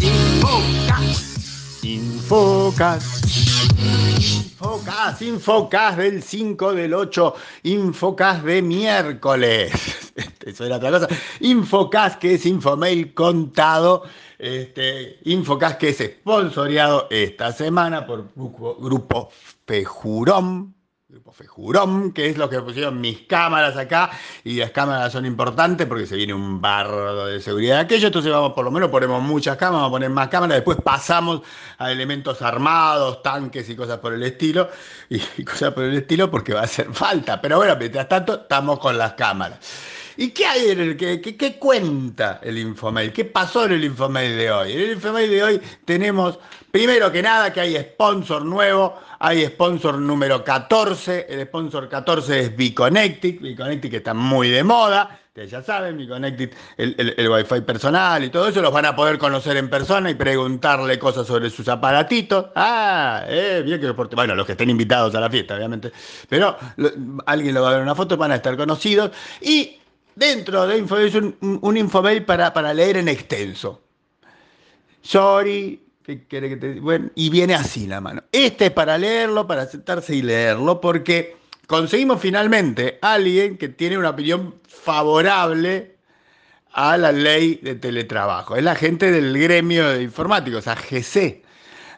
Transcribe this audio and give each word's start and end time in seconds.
Infocas. 0.00 1.82
Infocas. 1.82 3.02
Infocas, 4.16 5.22
Infocas 5.22 5.96
del 5.96 6.22
5 6.22 6.72
del 6.74 6.94
8, 6.94 7.34
Infocas 7.64 8.44
de 8.44 8.62
miércoles. 8.62 9.72
Eso 10.46 10.66
era 10.66 10.76
otra 10.76 10.92
cosa. 10.92 11.08
Infocas, 11.40 12.16
que 12.16 12.34
es 12.34 12.46
Infomail 12.46 13.12
contado. 13.12 14.04
Este, 14.38 15.18
Infocas, 15.24 15.74
que 15.74 15.88
es 15.88 15.98
sponsoreado 15.98 17.08
esta 17.10 17.50
semana 17.50 18.06
por 18.06 18.30
Grupo 18.36 19.30
Fejurón. 19.66 20.76
Fejurón, 21.32 22.12
que 22.12 22.28
es 22.28 22.36
lo 22.36 22.48
que 22.48 22.60
pusieron 22.60 23.00
mis 23.00 23.22
cámaras 23.22 23.76
acá, 23.76 24.10
y 24.44 24.56
las 24.56 24.70
cámaras 24.70 25.12
son 25.12 25.26
importantes 25.26 25.86
porque 25.86 26.06
se 26.06 26.16
viene 26.16 26.34
un 26.34 26.60
barro 26.60 27.26
de 27.26 27.40
seguridad 27.40 27.80
aquello, 27.80 28.06
entonces 28.06 28.30
vamos, 28.30 28.52
por 28.52 28.64
lo 28.64 28.70
menos 28.70 28.90
ponemos 28.90 29.22
muchas 29.22 29.56
cámaras, 29.56 29.82
vamos 29.82 29.88
a 29.88 29.96
poner 29.96 30.10
más 30.10 30.28
cámaras, 30.28 30.56
después 30.56 30.78
pasamos 30.82 31.42
a 31.78 31.90
elementos 31.90 32.42
armados, 32.42 33.22
tanques 33.22 33.68
y 33.68 33.76
cosas 33.76 33.98
por 33.98 34.12
el 34.12 34.22
estilo, 34.22 34.68
y 35.08 35.18
cosas 35.44 35.72
por 35.72 35.84
el 35.84 35.96
estilo 35.96 36.30
porque 36.30 36.54
va 36.54 36.60
a 36.60 36.64
hacer 36.64 36.92
falta, 36.92 37.40
pero 37.40 37.58
bueno, 37.58 37.76
mientras 37.76 38.08
tanto 38.08 38.34
estamos 38.42 38.78
con 38.78 38.96
las 38.96 39.14
cámaras. 39.14 39.58
¿Y 40.16 40.30
qué 40.30 40.46
hay 40.46 40.70
en 40.70 40.80
el 40.80 40.96
qué, 40.96 41.20
qué, 41.20 41.58
cuenta 41.58 42.40
el 42.42 42.58
Infomail? 42.58 43.12
¿Qué 43.12 43.24
pasó 43.24 43.64
en 43.64 43.72
el 43.72 43.84
Infomail 43.84 44.36
de 44.36 44.50
hoy? 44.50 44.72
En 44.72 44.80
el 44.80 44.92
Infomail 44.92 45.30
de 45.30 45.42
hoy 45.42 45.60
tenemos, 45.84 46.38
primero 46.70 47.10
que 47.10 47.22
nada, 47.22 47.52
que 47.52 47.60
hay 47.60 47.76
sponsor 47.76 48.44
nuevo, 48.44 48.94
hay 49.18 49.44
sponsor 49.46 49.98
número 49.98 50.44
14, 50.44 51.26
el 51.28 51.46
sponsor 51.46 51.88
14 51.88 52.40
es 52.40 52.56
Biconnectic, 52.56 53.40
Biconnectic 53.40 53.90
que 53.90 53.96
está 53.96 54.14
muy 54.14 54.50
de 54.50 54.62
moda, 54.62 55.18
ustedes 55.26 55.50
ya 55.50 55.62
saben, 55.62 55.96
Biconnectic, 55.96 56.54
el, 56.76 56.94
el, 56.96 57.14
el 57.16 57.28
Wi-Fi 57.28 57.62
personal 57.62 58.22
y 58.22 58.30
todo 58.30 58.46
eso, 58.46 58.62
los 58.62 58.72
van 58.72 58.86
a 58.86 58.94
poder 58.94 59.18
conocer 59.18 59.56
en 59.56 59.68
persona 59.68 60.10
y 60.10 60.14
preguntarle 60.14 60.96
cosas 60.96 61.26
sobre 61.26 61.50
sus 61.50 61.66
aparatitos. 61.66 62.46
Ah, 62.54 63.24
eh, 63.26 63.62
bien 63.64 63.80
que 63.80 63.90
bueno, 63.90 64.36
los 64.36 64.46
que 64.46 64.52
estén 64.52 64.70
invitados 64.70 65.12
a 65.16 65.20
la 65.20 65.28
fiesta, 65.28 65.56
obviamente, 65.56 65.90
pero 66.28 66.56
alguien 67.26 67.52
lo 67.52 67.62
va 67.62 67.68
a 67.68 67.70
ver 67.72 67.80
en 67.80 67.86
una 67.86 67.96
foto, 67.96 68.16
van 68.16 68.30
a 68.30 68.36
estar 68.36 68.56
conocidos 68.56 69.10
y 69.40 69.80
dentro 70.16 70.66
de 70.66 70.78
Info 70.78 70.96
es 70.98 71.14
un, 71.14 71.36
un 71.40 72.24
para, 72.26 72.52
para 72.52 72.74
leer 72.74 72.98
en 72.98 73.08
extenso. 73.08 73.82
Sorry, 75.02 75.82
¿qué 76.02 76.26
quiere 76.26 76.48
que 76.48 76.56
te 76.56 76.80
Bueno, 76.80 77.10
y 77.14 77.30
viene 77.30 77.54
así 77.54 77.86
la 77.86 78.00
mano. 78.00 78.22
Este 78.32 78.66
es 78.66 78.70
para 78.70 78.96
leerlo, 78.96 79.46
para 79.46 79.66
sentarse 79.66 80.14
y 80.14 80.22
leerlo, 80.22 80.80
porque 80.80 81.36
conseguimos 81.66 82.20
finalmente 82.20 82.98
a 83.02 83.14
alguien 83.14 83.58
que 83.58 83.68
tiene 83.68 83.98
una 83.98 84.10
opinión 84.10 84.54
favorable 84.66 85.96
a 86.72 86.96
la 86.96 87.12
ley 87.12 87.60
de 87.62 87.76
teletrabajo. 87.76 88.56
Es 88.56 88.64
la 88.64 88.74
gente 88.74 89.10
del 89.10 89.38
gremio 89.38 89.90
de 89.90 90.02
informáticos, 90.02 90.66
AGC. 90.66 91.42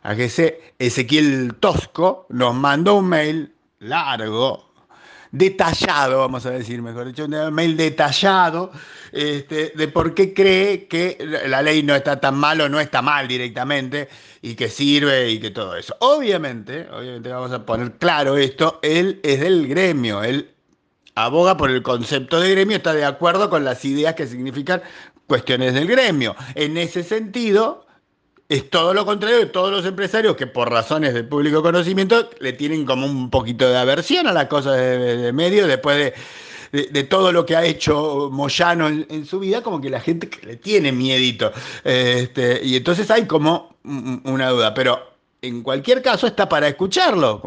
AGC 0.02 0.74
Ezequiel 0.78 1.54
Tosco 1.58 2.26
nos 2.28 2.54
mandó 2.54 2.96
un 2.96 3.08
mail 3.08 3.54
largo, 3.78 4.65
detallado, 5.38 6.18
vamos 6.18 6.46
a 6.46 6.50
decir, 6.50 6.82
mejor 6.82 7.06
dicho, 7.06 7.24
un 7.24 7.54
mail 7.54 7.76
detallado 7.76 8.70
este, 9.12 9.72
de 9.74 9.88
por 9.88 10.14
qué 10.14 10.34
cree 10.34 10.86
que 10.86 11.18
la 11.46 11.62
ley 11.62 11.82
no 11.82 11.94
está 11.94 12.20
tan 12.20 12.36
mal 12.36 12.60
o 12.60 12.68
no 12.68 12.80
está 12.80 13.02
mal 13.02 13.28
directamente 13.28 14.08
y 14.42 14.54
que 14.54 14.68
sirve 14.68 15.30
y 15.30 15.40
que 15.40 15.50
todo 15.50 15.76
eso. 15.76 15.96
Obviamente, 16.00 16.88
obviamente 16.90 17.28
vamos 17.28 17.52
a 17.52 17.64
poner 17.64 17.92
claro 17.92 18.36
esto, 18.36 18.78
él 18.82 19.20
es 19.22 19.40
del 19.40 19.68
gremio, 19.68 20.22
él 20.22 20.50
aboga 21.14 21.56
por 21.56 21.70
el 21.70 21.82
concepto 21.82 22.40
de 22.40 22.50
gremio, 22.50 22.76
está 22.76 22.92
de 22.92 23.04
acuerdo 23.04 23.48
con 23.48 23.64
las 23.64 23.84
ideas 23.84 24.14
que 24.14 24.26
significan 24.26 24.82
cuestiones 25.26 25.74
del 25.74 25.86
gremio. 25.86 26.36
En 26.54 26.76
ese 26.76 27.02
sentido, 27.02 27.85
es 28.48 28.70
todo 28.70 28.94
lo 28.94 29.04
contrario 29.04 29.38
de 29.38 29.46
todos 29.46 29.70
los 29.70 29.84
empresarios 29.84 30.36
que 30.36 30.46
por 30.46 30.70
razones 30.70 31.14
de 31.14 31.24
público 31.24 31.62
conocimiento 31.62 32.30
le 32.40 32.52
tienen 32.52 32.86
como 32.86 33.06
un 33.06 33.28
poquito 33.30 33.68
de 33.68 33.76
aversión 33.76 34.26
a 34.26 34.32
las 34.32 34.46
cosas 34.46 34.76
de, 34.76 35.32
medio 35.32 35.66
después 35.66 36.14
de, 36.72 36.88
de, 36.90 37.04
todo 37.04 37.32
lo 37.32 37.44
que 37.44 37.56
ha 37.56 37.64
hecho 37.64 38.28
Moyano 38.30 38.88
en, 38.88 39.26
su 39.26 39.40
vida, 39.40 39.62
como 39.62 39.80
que 39.80 39.90
la 39.90 40.00
gente 40.00 40.30
le 40.44 40.56
tiene 40.56 40.92
miedito. 40.92 41.52
Este, 41.82 42.60
y 42.64 42.76
entonces 42.76 43.10
hay 43.10 43.26
como 43.26 43.76
una 43.82 44.50
duda, 44.50 44.74
pero 44.74 45.00
en 45.42 45.62
cualquier 45.62 46.02
caso 46.02 46.26
está 46.26 46.48
para 46.48 46.68
escucharlo, 46.68 47.42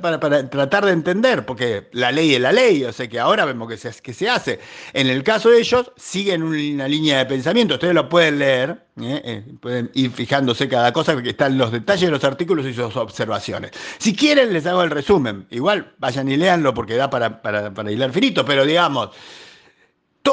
para, 0.00 0.48
tratar 0.48 0.84
de 0.84 0.92
entender, 0.92 1.44
porque 1.44 1.88
la 1.92 2.12
ley 2.12 2.34
es 2.34 2.40
la 2.40 2.52
ley, 2.52 2.84
o 2.84 2.92
sea 2.92 3.08
que 3.08 3.18
ahora 3.18 3.44
vemos 3.44 3.68
que 3.68 3.76
se, 3.76 3.90
que 4.02 4.12
se 4.12 4.28
hace. 4.28 4.60
En 4.92 5.08
el 5.08 5.22
caso 5.22 5.50
de 5.50 5.58
ellos, 5.58 5.92
siguen 5.96 6.42
una 6.42 6.88
línea 6.88 7.18
de 7.18 7.26
pensamiento, 7.26 7.74
ustedes 7.74 7.94
lo 7.94 8.08
pueden 8.08 8.38
leer, 8.38 8.84
¿eh? 9.00 9.22
Eh, 9.24 9.44
pueden 9.60 9.90
ir 9.94 10.10
fijándose 10.10 10.68
cada 10.68 10.92
cosa, 10.92 11.14
porque 11.14 11.30
están 11.30 11.58
los 11.58 11.72
detalles 11.72 12.08
de 12.08 12.10
los 12.10 12.24
artículos 12.24 12.66
y 12.66 12.74
sus 12.74 12.96
observaciones. 12.96 13.72
Si 13.98 14.14
quieren, 14.14 14.52
les 14.52 14.66
hago 14.66 14.82
el 14.82 14.90
resumen, 14.90 15.46
igual 15.50 15.92
vayan 15.98 16.28
y 16.28 16.36
léanlo 16.36 16.74
porque 16.74 16.96
da 16.96 17.10
para, 17.10 17.42
para, 17.42 17.72
para 17.72 17.90
hilar 17.90 18.12
finito, 18.12 18.44
pero 18.44 18.64
digamos, 18.64 19.10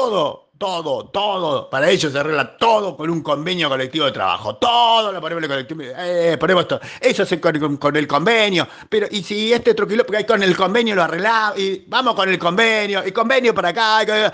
todo 0.02 0.52
todo, 0.62 1.06
todo, 1.06 1.68
para 1.68 1.90
ellos 1.90 2.12
se 2.12 2.20
arregla 2.20 2.56
todo 2.56 2.96
con 2.96 3.10
un 3.10 3.20
convenio 3.20 3.68
colectivo 3.68 4.04
de 4.04 4.12
trabajo, 4.12 4.54
todo 4.54 5.10
lo 5.10 5.20
ponemos 5.20 5.42
en 5.42 5.50
el 5.50 5.50
colectivo, 5.50 5.82
eh, 5.98 6.36
ponemos 6.38 6.68
todo, 6.68 6.80
eso 7.00 7.24
es 7.24 7.40
con, 7.40 7.78
con, 7.78 7.96
el 7.96 8.06
convenio, 8.06 8.68
pero 8.88 9.08
y 9.10 9.24
si 9.24 9.52
este 9.52 9.72
otro 9.72 9.88
kilo, 9.88 10.06
porque 10.06 10.24
con 10.24 10.40
el 10.40 10.56
convenio 10.56 10.94
lo 10.94 11.02
arreglamos, 11.02 11.58
y 11.58 11.84
vamos 11.88 12.14
con 12.14 12.28
el 12.28 12.38
convenio, 12.38 13.04
y 13.04 13.10
convenio 13.10 13.52
para 13.52 13.70
acá, 13.70 14.32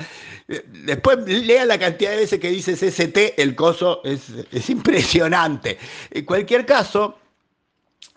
después 0.85 1.19
lean 1.27 1.69
la 1.69 1.79
cantidad 1.79 2.11
de 2.11 2.19
veces 2.19 2.39
que 2.39 2.51
dice 2.51 2.75
CST, 2.75 3.41
el 3.41 3.55
coso 3.55 4.03
es, 4.05 4.29
es 4.53 4.69
impresionante. 4.69 5.79
En 6.11 6.27
cualquier 6.27 6.67
caso, 6.67 7.17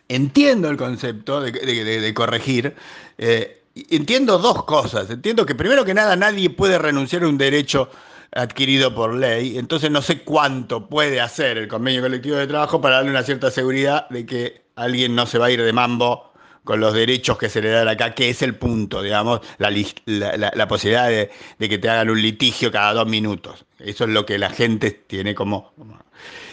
entiendo 0.10 0.70
el 0.70 0.76
concepto 0.76 1.40
de, 1.40 1.52
de 1.54 2.14
corregir, 2.14 2.76
eh, 3.18 3.61
entiendo 3.90 4.38
dos 4.38 4.64
cosas. 4.66 5.10
Entiendo 5.10 5.46
que 5.46 5.56
primero 5.56 5.86
que 5.86 5.94
nada 5.94 6.16
nadie 6.16 6.50
puede 6.50 6.78
renunciar 6.78 7.24
a 7.24 7.28
un 7.28 7.38
derecho 7.38 7.90
adquirido 8.34 8.96
por 8.96 9.14
ley, 9.14 9.58
entonces 9.58 9.92
no 9.92 10.02
sé 10.02 10.24
cuánto 10.24 10.88
puede 10.88 11.20
hacer 11.20 11.58
el 11.58 11.68
convenio 11.68 12.02
colectivo 12.02 12.38
de 12.38 12.48
trabajo 12.48 12.80
para 12.80 12.96
darle 12.96 13.12
una 13.12 13.24
cierta 13.24 13.52
seguridad 13.52 14.08
de 14.10 14.26
que 14.26 14.64
alguien 14.76 15.16
no 15.16 15.26
se 15.26 15.38
va 15.38 15.48
a 15.48 15.52
ir 15.52 15.62
de 15.62 15.74
mambo 15.74 16.32
con 16.64 16.80
los 16.80 16.94
derechos 16.94 17.38
que 17.38 17.50
se 17.50 17.62
le 17.62 17.70
dan 17.70 17.90
acá, 17.90 18.14
que 18.14 18.30
es 18.30 18.42
el 18.42 18.56
punto, 18.56 19.02
digamos, 19.02 19.42
la, 19.58 20.68
posibilidad 20.68 21.10
de, 21.10 21.30
que 21.60 21.78
te 21.78 21.90
hagan 21.90 22.10
un 22.10 22.22
litigio 22.22 22.72
cada 22.72 22.94
dos 22.94 23.08
minutos. 23.08 23.66
Eso 23.80 24.06
es 24.06 24.12
lo 24.12 24.26
que 24.26 24.38
la 24.38 24.50
gente 24.50 24.92
tiene 24.92 25.36
como... 25.36 25.74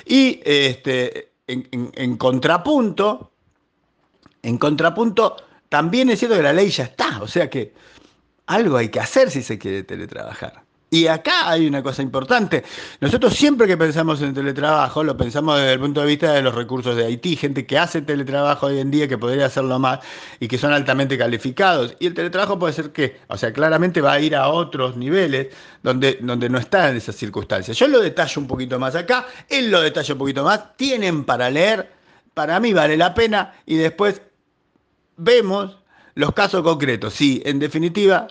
Y 0.07 0.41
este, 0.45 1.33
en 1.47 2.17
contrapunto, 2.17 3.33
en 4.43 4.57
contrapunto, 4.57 5.37
también 5.69 6.11
es 6.11 6.19
cierto 6.19 6.37
que 6.37 6.43
la 6.43 6.53
ley 6.53 6.71
ya 6.71 6.85
está, 6.85 7.21
o 7.23 7.29
sea 7.29 7.49
que 7.51 7.75
algo 8.47 8.77
hay 8.77 8.89
que 8.89 9.01
hacer 9.01 9.31
si 9.31 9.43
se 9.43 9.59
quiere 9.59 9.83
teletrabajar. 9.83 10.69
Y 10.91 11.07
acá 11.07 11.51
hay 11.51 11.67
una 11.67 11.83
cosa 11.83 12.01
importante. 12.01 12.65
Nosotros 13.01 13.35
siempre 13.35 13.67
que 13.67 13.77
pensamos 13.77 14.23
en 14.23 14.33
teletrabajo, 14.33 15.05
lo 15.05 15.19
pensamos 15.19 15.59
desde 15.59 15.75
el 15.75 15.81
punto 15.81 16.01
de 16.01 16.07
vista 16.07 16.33
de 16.33 16.41
los 16.41 16.55
recursos 16.55 16.97
de 16.97 17.05
Haití, 17.05 17.37
gente 17.37 17.67
que 17.67 17.79
hace 17.79 18.01
teletrabajo 18.01 18.67
hoy 18.67 18.79
en 18.79 18.91
día, 18.91 19.07
que 19.07 19.19
podría 19.19 19.47
hacerlo 19.47 19.79
más 19.79 19.99
y 20.41 20.49
que 20.49 20.57
son 20.57 20.73
altamente 20.73 21.19
calificados. 21.19 21.95
Y 22.01 22.07
el 22.07 22.15
teletrabajo 22.15 22.59
puede 22.59 22.73
ser 22.73 22.91
que, 22.91 23.21
o 23.29 23.37
sea, 23.37 23.53
claramente 23.53 24.01
va 24.01 24.13
a 24.15 24.21
ir 24.21 24.35
a 24.35 24.49
otros 24.49 24.97
niveles 24.97 25.49
donde, 25.83 26.19
donde 26.23 26.49
no 26.49 26.57
está 26.57 26.89
en 26.89 26.97
esas 26.97 27.17
circunstancias. 27.17 27.77
Yo 27.77 27.87
lo 27.87 28.01
detallo 28.01 28.41
un 28.41 28.47
poquito 28.47 28.79
más 28.79 28.95
acá, 28.95 29.27
él 29.51 29.71
lo 29.71 29.83
detalla 29.83 30.15
un 30.15 30.19
poquito 30.19 30.43
más, 30.43 30.75
tienen 30.79 31.25
para 31.25 31.51
leer, 31.51 31.93
para 32.33 32.59
mí 32.61 32.73
vale 32.73 32.97
la 32.97 33.13
pena 33.13 33.53
y 33.67 33.77
después 33.77 34.23
vemos 35.19 35.77
los 36.15 36.33
casos 36.33 36.63
concretos. 36.63 37.15
Si, 37.15 37.43
en 37.45 37.59
definitiva, 37.59 38.27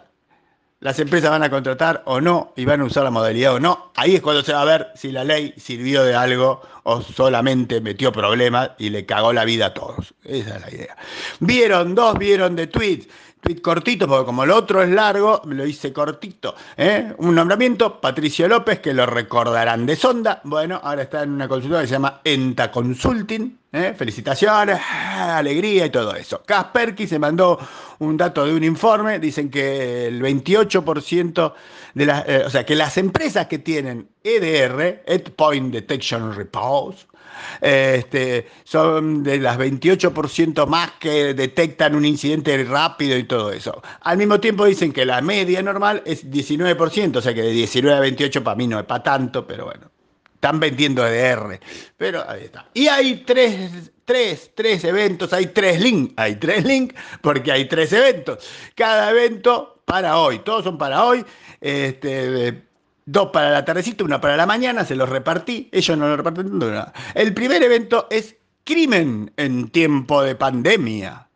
las 0.79 0.99
empresas 0.99 1.29
van 1.31 1.43
a 1.43 1.49
contratar 1.49 2.03
o 2.05 2.19
no 2.19 2.53
y 2.55 2.65
van 2.65 2.81
a 2.81 2.85
usar 2.85 3.03
la 3.03 3.11
modalidad 3.11 3.55
o 3.55 3.59
no, 3.59 3.91
ahí 3.95 4.15
es 4.15 4.21
cuando 4.21 4.43
se 4.43 4.53
va 4.53 4.61
a 4.61 4.65
ver 4.65 4.87
si 4.95 5.11
la 5.11 5.23
ley 5.23 5.53
sirvió 5.57 6.03
de 6.03 6.15
algo 6.15 6.61
o 6.83 7.01
solamente 7.01 7.81
metió 7.81 8.11
problemas 8.11 8.71
y 8.77 8.89
le 8.89 9.05
cagó 9.05 9.33
la 9.33 9.45
vida 9.45 9.67
a 9.67 9.73
todos. 9.73 10.13
Esa 10.23 10.55
es 10.55 10.61
la 10.61 10.71
idea. 10.71 10.97
Vieron 11.39 11.95
dos, 11.95 12.17
vieron 12.17 12.55
de 12.55 12.67
tweets 12.67 13.07
tweet 13.41 13.61
cortito, 13.61 14.07
porque 14.07 14.25
como 14.25 14.43
el 14.43 14.51
otro 14.51 14.81
es 14.81 14.89
largo, 14.89 15.41
lo 15.45 15.65
hice 15.65 15.93
cortito. 15.93 16.55
¿eh? 16.75 17.13
Un 17.17 17.35
nombramiento, 17.35 17.99
Patricio 18.01 18.47
López, 18.47 18.79
que 18.79 18.93
lo 18.93 19.05
recordarán 19.05 19.85
de 19.85 19.95
Sonda. 19.95 20.41
Bueno, 20.43 20.79
ahora 20.83 21.03
está 21.03 21.23
en 21.23 21.31
una 21.31 21.47
consultora 21.47 21.81
que 21.81 21.87
se 21.87 21.93
llama 21.93 22.21
Enta 22.23 22.71
Consulting. 22.71 23.57
¿Eh? 23.77 23.93
Felicitaciones, 23.93 24.79
alegría 24.89 25.85
y 25.85 25.89
todo 25.89 26.15
eso. 26.15 26.43
Kasperky 26.45 27.07
se 27.07 27.19
mandó 27.19 27.59
un 27.99 28.17
dato 28.17 28.45
de 28.45 28.53
un 28.53 28.63
informe, 28.63 29.19
dicen 29.19 29.49
que 29.49 30.07
el 30.07 30.21
28% 30.21 31.53
de 31.93 32.05
las, 32.05 32.27
eh, 32.27 32.43
o 32.45 32.49
sea, 32.49 32.65
que 32.65 32.75
las 32.75 32.97
empresas 32.97 33.47
que 33.47 33.59
tienen 33.59 34.09
EDR, 34.23 35.03
Endpoint 35.05 35.73
Detection 35.73 36.35
Repose, 36.35 37.07
este, 37.61 38.47
son 38.63 39.23
de 39.23 39.39
las 39.39 39.57
28% 39.57 40.65
más 40.67 40.91
que 40.99 41.33
detectan 41.33 41.95
un 41.95 42.05
incidente 42.05 42.63
rápido 42.63 43.17
y 43.17 43.23
todo 43.23 43.51
eso. 43.51 43.81
Al 44.01 44.17
mismo 44.17 44.39
tiempo 44.39 44.65
dicen 44.65 44.91
que 44.91 45.05
la 45.05 45.21
media 45.21 45.61
normal 45.61 46.01
es 46.05 46.29
19%, 46.29 47.17
o 47.17 47.21
sea 47.21 47.33
que 47.33 47.41
de 47.43 47.51
19 47.51 47.97
a 47.97 48.01
28 48.01 48.43
para 48.43 48.55
mí 48.55 48.67
no 48.67 48.79
es 48.79 48.85
para 48.85 49.03
tanto, 49.03 49.45
pero 49.45 49.65
bueno, 49.65 49.91
Están 50.37 50.59
vendiendo 50.59 51.05
EDR. 51.05 51.59
Pero 51.97 52.23
ahí 52.29 52.43
está. 52.43 52.67
Y 52.75 52.87
hay 52.87 53.23
tres, 53.25 53.91
tres, 54.05 54.51
tres 54.53 54.83
eventos, 54.83 55.33
hay 55.33 55.47
tres 55.47 55.81
links. 55.81 56.13
Hay 56.15 56.35
tres 56.35 56.63
links 56.63 56.95
porque 57.21 57.51
hay 57.51 57.67
tres 57.67 57.91
eventos. 57.91 58.47
Cada 58.75 59.09
evento 59.09 59.81
para 59.85 60.19
hoy. 60.19 60.39
Todos 60.39 60.63
son 60.63 60.77
para 60.77 61.03
hoy. 61.03 61.25
Este, 61.59 62.61
dos 63.05 63.29
para 63.31 63.49
la 63.49 63.65
tardecita, 63.65 64.03
una 64.03 64.21
para 64.21 64.37
la 64.37 64.45
mañana, 64.45 64.85
se 64.85 64.95
los 64.95 65.09
repartí. 65.09 65.69
Ellos 65.71 65.97
no 65.97 66.07
lo 66.07 66.17
reparten 66.17 66.59
nada. 66.59 66.93
El 67.15 67.33
primer 67.33 67.63
evento 67.63 68.05
es 68.11 68.35
crimen 68.63 69.31
en 69.37 69.69
tiempo 69.69 70.21
de 70.21 70.35
pandemia. 70.35 71.27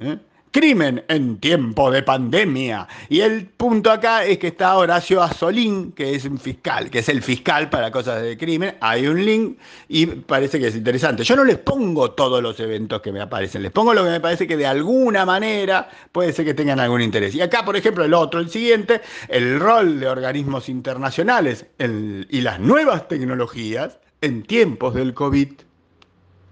¿Eh? 0.00 0.18
Crimen 0.52 1.04
en 1.06 1.38
tiempo 1.38 1.92
de 1.92 2.02
pandemia. 2.02 2.88
Y 3.08 3.20
el 3.20 3.46
punto 3.46 3.90
acá 3.90 4.24
es 4.24 4.38
que 4.38 4.48
está 4.48 4.76
Horacio 4.76 5.22
Azolín, 5.22 5.92
que 5.92 6.14
es 6.14 6.24
un 6.24 6.38
fiscal, 6.38 6.90
que 6.90 6.98
es 6.98 7.08
el 7.08 7.22
fiscal 7.22 7.70
para 7.70 7.92
cosas 7.92 8.20
de 8.22 8.36
crimen. 8.36 8.74
Hay 8.80 9.06
un 9.06 9.24
link 9.24 9.58
y 9.88 10.06
parece 10.06 10.58
que 10.58 10.66
es 10.66 10.74
interesante. 10.74 11.22
Yo 11.22 11.36
no 11.36 11.44
les 11.44 11.58
pongo 11.58 12.10
todos 12.12 12.42
los 12.42 12.58
eventos 12.58 13.00
que 13.00 13.12
me 13.12 13.20
aparecen, 13.20 13.62
les 13.62 13.70
pongo 13.70 13.94
lo 13.94 14.02
que 14.02 14.10
me 14.10 14.20
parece 14.20 14.48
que 14.48 14.56
de 14.56 14.66
alguna 14.66 15.24
manera 15.24 15.88
puede 16.10 16.32
ser 16.32 16.44
que 16.44 16.54
tengan 16.54 16.80
algún 16.80 17.00
interés. 17.00 17.32
Y 17.34 17.40
acá, 17.40 17.64
por 17.64 17.76
ejemplo, 17.76 18.04
el 18.04 18.14
otro, 18.14 18.40
el 18.40 18.50
siguiente, 18.50 19.02
el 19.28 19.60
rol 19.60 20.00
de 20.00 20.08
organismos 20.08 20.68
internacionales 20.68 21.66
y 21.78 22.40
las 22.40 22.58
nuevas 22.58 23.06
tecnologías 23.06 23.98
en 24.20 24.42
tiempos 24.42 24.94
del 24.94 25.14
COVID. 25.14 25.52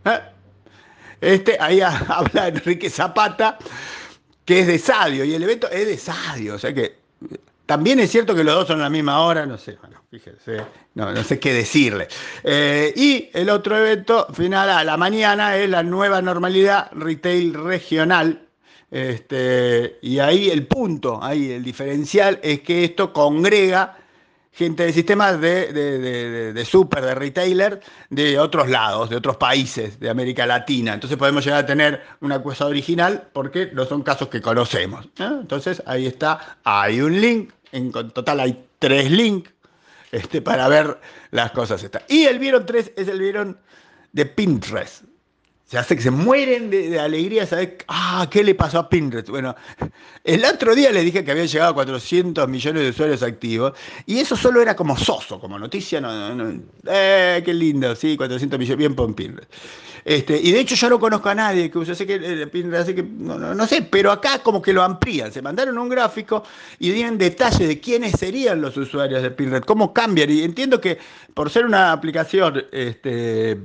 ¿Eh? 0.05 0.21
Este, 1.21 1.57
ahí 1.61 1.81
habla 2.09 2.49
Enrique 2.49 2.91
Zapata, 2.91 3.59
que 4.45 4.61
es 4.61 4.67
de 4.67 4.79
Sadio, 4.79 5.25
y 5.25 5.35
el 5.35 5.43
evento 5.43 5.71
es 5.71 5.87
de 5.87 5.99
Sadio, 5.99 6.55
o 6.55 6.59
sea 6.59 6.73
que 6.73 6.97
también 7.69 8.01
es 8.01 8.11
cierto 8.11 8.35
que 8.35 8.43
los 8.43 8.55
dos 8.55 8.67
son 8.67 8.81
a 8.81 8.85
la 8.85 8.91
misma 8.91 9.21
hora, 9.21 9.45
no 9.45 9.59
sé, 9.59 9.77
bueno, 9.83 10.03
fíjense, 10.11 10.63
no, 10.95 11.13
no 11.13 11.23
sé 11.23 11.39
qué 11.39 11.53
decirle. 11.53 12.09
Eh, 12.43 12.95
y 12.97 13.29
el 13.35 13.51
otro 13.51 13.77
evento 13.77 14.27
final 14.33 14.71
a 14.71 14.83
la 14.85 14.97
mañana 14.97 15.55
es 15.55 15.69
la 15.69 15.83
nueva 15.83 16.23
normalidad 16.23 16.91
retail 16.93 17.53
regional. 17.53 18.41
Este, 18.91 19.99
y 20.01 20.19
ahí 20.19 20.49
el 20.49 20.67
punto, 20.67 21.23
ahí 21.23 21.53
el 21.53 21.63
diferencial 21.63 22.41
es 22.43 22.61
que 22.61 22.85
esto 22.85 23.13
congrega 23.13 23.99
gente 24.59 24.85
de 24.85 24.93
sistemas 24.93 25.41
de, 25.41 25.73
de, 25.73 26.53
de, 26.53 26.65
super, 26.65 27.05
de 27.05 27.15
retailer 27.15 27.81
de 28.11 28.41
otros 28.41 28.69
lados, 28.69 29.09
de 29.09 29.15
otros 29.15 29.37
países 29.37 30.01
de 30.01 30.11
América 30.11 30.47
Latina. 30.47 30.95
Entonces 30.95 31.17
podemos 31.17 31.45
llegar 31.45 31.61
a 31.61 31.67
tener 31.67 32.03
una 32.21 32.43
cosa 32.43 32.67
original 32.67 33.29
porque 33.33 33.71
no 33.73 33.85
son 33.85 34.03
casos 34.03 34.27
que 34.29 34.41
conocemos. 34.41 35.09
Entonces 35.17 35.81
ahí 35.87 36.07
está, 36.07 36.59
hay 36.65 37.01
un 37.01 37.21
link, 37.21 37.53
en 37.71 37.93
total 37.93 38.41
hay 38.41 38.67
tres 38.81 39.09
links 39.13 39.53
este, 40.11 40.43
para 40.43 40.67
ver 40.67 40.99
las 41.31 41.53
cosas. 41.53 41.89
Y 42.09 42.25
el 42.25 42.41
Vieron 42.41 42.67
3 42.67 42.93
es 42.97 43.07
el 43.07 43.21
Vieron 43.21 43.59
de 44.13 44.27
Pinterest 44.27 45.05
se 45.69 45.77
hace 45.77 45.97
que 45.97 46.03
se 46.03 46.11
mueren 46.11 46.71
de, 46.71 46.99
alegría 46.99 47.47
saber, 47.47 47.77
ah, 47.89 48.27
¿qué 48.31 48.43
le 48.43 48.55
pasó 48.55 48.79
a 48.79 48.89
Pinterest? 48.89 49.29
Bueno, 49.29 49.55
el 50.25 50.43
otro 50.47 50.75
día 50.75 50.91
les 50.91 51.05
dije 51.05 51.23
que 51.23 51.31
había 51.31 51.45
llegado 51.45 51.73
a 51.73 51.75
400 51.75 52.49
millones 52.49 52.83
de 52.83 52.89
usuarios 52.89 53.23
activos 53.23 53.75
y 54.07 54.19
eso 54.19 54.35
solo 54.35 54.63
era 54.63 54.75
como 54.75 54.97
soso, 54.97 55.39
como 55.39 55.59
noticia, 55.59 56.01
no, 56.01 56.35
no, 56.35 56.59
eh, 56.87 57.43
qué 57.45 57.53
lindo, 57.53 57.95
sí, 57.95 58.17
400 58.17 58.59
millones, 58.59 58.79
bien 58.79 58.95
por 58.95 59.15
Pinterest. 59.15 59.53
Este, 60.07 60.41
y 60.41 60.53
de 60.53 60.61
hecho 60.61 60.75
yo 60.75 60.89
no 60.89 60.99
conozco 60.99 61.29
a 61.29 61.35
nadie 61.35 61.71
que 61.71 61.77
use, 61.77 61.95
sé 61.95 62.07
que 62.07 62.15
eh, 62.15 62.47
Pinterest, 62.47 62.85
así 62.85 62.95
que 62.95 63.03
no, 63.03 63.67
sé, 63.67 63.83
pero 63.83 64.11
acá 64.11 64.39
como 64.39 64.63
que 64.63 64.73
lo 64.73 64.83
amplían, 64.83 65.31
se 65.31 65.43
mandaron 65.43 65.77
un 65.77 65.91
gráfico 65.91 66.45
y 66.79 66.93
tienen 66.93 67.19
detalles 67.19 67.69
de 67.69 67.79
quiénes 67.79 68.13
serían 68.13 68.63
los 68.63 68.75
usuarios 68.79 69.21
de 69.21 69.31
Pinterest, 69.33 69.67
cómo 69.67 69.93
cambian, 69.93 70.31
y 70.31 70.45
entiendo 70.45 70.81
que 70.81 70.97
por 71.35 71.51
ser 71.51 71.67
una 71.67 71.93
aplicación 71.93 72.65
este, 72.73 73.59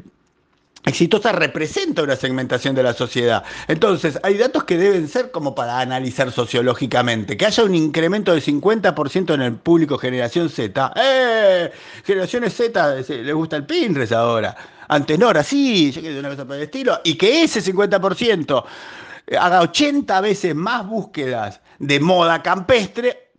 exitosa 0.85 1.31
representa 1.31 2.03
una 2.03 2.15
segmentación 2.15 2.75
de 2.75 2.83
la 2.83 2.94
sociedad. 2.94 3.44
Entonces, 3.68 4.19
hay 4.24 4.38
datos 4.38 4.63
que 4.65 4.77
deben 4.77 5.07
ser 5.07 5.31
como 5.31 5.56
para 5.56 5.80
analizar 5.80 6.31
sociológicamente. 6.31 7.38
Que 7.38 7.45
haya 7.45 7.63
un 7.63 7.75
incremento 7.75 8.31
del 8.31 8.44
50% 8.44 9.33
en 9.33 9.41
el 9.41 9.56
público 9.56 9.97
generación 9.97 10.50
Z. 10.50 10.94
¡Eh! 10.95 11.71
Generaciones 12.03 12.53
Z 12.53 12.95
les 12.95 13.33
gusta 13.33 13.56
el 13.56 13.65
Pinterest 13.65 14.12
ahora. 14.12 14.56
Antes 14.88 15.18
no, 15.18 15.27
ahora 15.27 15.44
sí, 15.44 15.91
yo 15.91 16.01
quiero 16.01 16.19
una 16.19 16.30
cosa 16.30 16.45
por 16.45 16.56
el 16.57 16.63
estilo. 16.63 17.00
Y 17.03 17.15
que 17.15 17.44
ese 17.44 17.62
50% 17.62 18.63
haga 19.39 19.62
80 19.62 20.21
veces 20.21 20.53
más 20.53 20.85
búsquedas 20.85 21.62
de 21.80 22.00
moda 22.00 22.44
campestre 22.44 23.31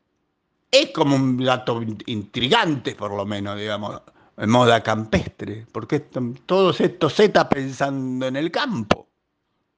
es 0.70 0.90
como 0.90 1.14
un 1.14 1.44
dato 1.44 1.80
intrigante, 2.06 2.94
por 2.94 3.12
lo 3.12 3.24
menos, 3.24 3.58
digamos 3.58 4.00
moda 4.36 4.82
campestre, 4.82 5.66
porque 5.70 6.00
todos 6.00 6.80
estos 6.80 7.14
Z 7.14 7.48
pensando 7.48 8.26
en 8.26 8.36
el 8.36 8.50
campo, 8.50 9.08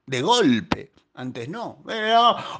de 0.05 0.21
golpe, 0.21 0.91
antes 1.15 1.49
no, 1.49 1.83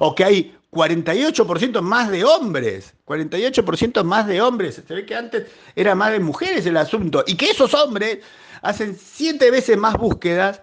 o 0.00 0.14
que 0.14 0.24
hay 0.24 0.56
48% 0.70 1.80
más 1.80 2.10
de 2.10 2.24
hombres, 2.24 2.94
48% 3.06 4.04
más 4.04 4.26
de 4.26 4.40
hombres, 4.40 4.82
se 4.86 4.94
ve 4.94 5.06
que 5.06 5.14
antes 5.14 5.46
era 5.74 5.94
más 5.94 6.12
de 6.12 6.20
mujeres 6.20 6.66
el 6.66 6.76
asunto, 6.76 7.24
y 7.26 7.36
que 7.36 7.50
esos 7.50 7.72
hombres 7.74 8.18
hacen 8.62 8.96
siete 8.96 9.50
veces 9.50 9.76
más 9.76 9.96
búsquedas 9.96 10.60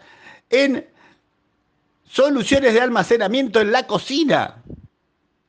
en 0.50 0.88
soluciones 2.04 2.74
de 2.74 2.82
almacenamiento 2.82 3.60
en 3.60 3.72
la 3.72 3.88
cocina. 3.88 4.64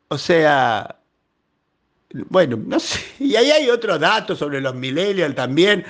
O 0.08 0.18
sea, 0.18 1.00
bueno, 2.28 2.58
no 2.64 2.80
sé, 2.80 3.00
y 3.18 3.36
ahí 3.36 3.50
hay 3.50 3.70
otros 3.70 4.00
datos 4.00 4.38
sobre 4.38 4.60
los 4.60 4.74
millennials 4.74 5.34
también 5.34 5.84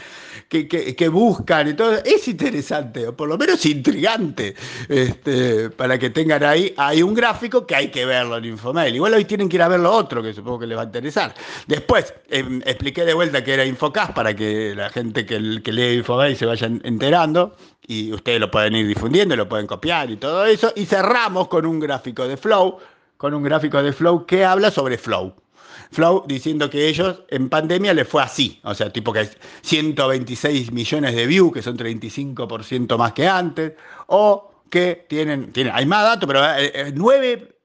que, 0.49 1.08
buscan 1.08 1.69
y 1.69 1.75
todo. 1.75 1.93
Es 2.05 2.28
interesante, 2.28 3.08
o 3.08 3.17
por 3.17 3.28
lo 3.28 3.38
menos 3.38 3.64
intrigante, 3.67 4.55
este, 4.88 5.70
para 5.70 5.99
que 5.99 6.11
tengan 6.11 6.43
ahí, 6.44 6.75
hay 6.76 7.02
un 7.02 7.14
gráfico 7.14 7.67
que 7.67 7.75
hay 7.75 7.88
que 7.90 8.05
verlo 8.05 8.37
en 8.37 8.44
Infomail. 8.44 8.94
Igual 8.94 9.14
hoy 9.14 9.25
tienen 9.25 9.49
que 9.49 9.56
ir 9.56 9.62
a 9.62 9.69
ver 9.69 9.81
lo 9.81 9.93
otro, 9.93 10.23
que 10.23 10.32
supongo 10.32 10.61
que 10.61 10.67
les 10.67 10.78
va 10.78 10.82
a 10.82 10.87
interesar. 10.87 11.34
Después, 11.67 12.14
em, 12.29 12.61
expliqué 12.64 13.05
de 13.05 13.14
vuelta 13.14 13.43
que 13.43 13.55
era 13.55 13.64
Infocast 13.64 14.12
para 14.12 14.34
que 14.34 14.75
la 14.75 14.90
gente 14.90 15.26
que, 15.26 15.61
que 15.62 15.72
lee 15.72 15.99
Infomail 15.99 16.37
se 16.37 16.46
vayan 16.46 16.81
enterando 16.84 17.56
y 17.87 18.12
ustedes 18.12 18.40
lo 18.40 18.50
pueden 18.50 18.75
ir 18.75 18.87
difundiendo, 18.87 19.36
lo 19.36 19.48
pueden 19.48 19.67
copiar 19.67 20.10
y 20.10 20.17
todo 20.17 20.44
eso. 20.44 20.72
Y 20.77 20.86
cerramos 20.86 21.48
con 21.48 21.67
un 21.67 21.81
gráfico 21.81 22.27
de 22.27 22.36
Flow, 22.36 22.79
con 23.17 23.34
un 23.34 23.43
gráfico 23.43 23.82
de 23.82 23.93
Flow 23.93 24.27
que 24.27 24.44
habla 24.44 24.70
sobre 24.70 24.98
Flow. 24.98 25.34
Flow 25.91 26.25
diciendo 26.27 26.69
que 26.71 26.89
ellos 26.89 27.25
en 27.29 27.49
pandemia 27.49 27.95
les 27.95 28.09
fue 28.09 28.23
así, 28.23 28.61
o 28.65 28.75
sea, 28.75 28.93
tipo 28.93 29.13
que 29.13 29.21
hay 29.21 29.31
126 29.63 30.73
millones 30.73 31.15
de 31.15 31.27
views, 31.27 31.53
que 31.53 31.63
son 31.63 31.77
35% 31.77 32.97
más 32.97 33.13
que 33.13 33.29
antes, 33.29 33.73
o 34.06 34.51
que 34.71 35.06
tienen, 35.09 35.53
tienen 35.53 35.73
hay 35.75 35.87
más 35.87 36.03
datos, 36.03 36.27
pero 36.27 36.45
eh, 36.45 36.73
eh, 36.75 36.93
nueve 36.95 37.56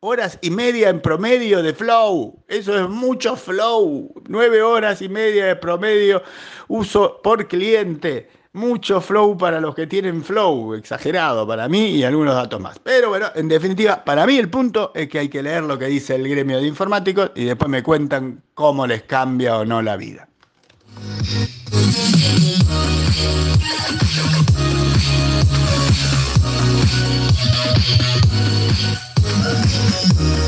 horas 0.00 0.38
y 0.40 0.50
media 0.50 0.88
en 0.88 1.00
promedio 1.00 1.62
de 1.62 1.74
flow. 1.74 2.42
Eso 2.48 2.78
es 2.78 2.88
mucho 2.88 3.36
flow. 3.36 4.12
Nueve 4.28 4.62
horas 4.62 5.02
y 5.02 5.08
media 5.08 5.46
de 5.46 5.56
promedio 5.56 6.22
uso 6.68 7.20
por 7.22 7.46
cliente 7.48 8.28
mucho 8.52 9.00
flow 9.00 9.38
para 9.38 9.60
los 9.60 9.76
que 9.76 9.86
tienen 9.86 10.24
flow, 10.24 10.74
exagerado 10.74 11.46
para 11.46 11.68
mí 11.68 11.90
y 11.90 12.02
algunos 12.02 12.34
datos 12.34 12.60
más. 12.60 12.80
Pero 12.80 13.08
bueno, 13.10 13.26
en 13.36 13.46
definitiva, 13.46 14.04
para 14.04 14.26
mí 14.26 14.38
el 14.38 14.50
punto 14.50 14.90
es 14.92 15.08
que 15.08 15.20
hay 15.20 15.28
que 15.28 15.40
leer 15.40 15.62
lo 15.62 15.78
que 15.78 15.84
dice 15.86 16.16
el 16.16 16.28
gremio 16.28 16.58
de 16.58 16.66
informáticos 16.66 17.30
y 17.36 17.44
después 17.44 17.70
me 17.70 17.84
cuentan 17.84 18.42
cómo 18.54 18.88
les 18.88 19.04
cambia 19.04 19.56
o 19.58 19.64
no 19.64 19.80
la 19.82 19.96
vida. 19.96 20.26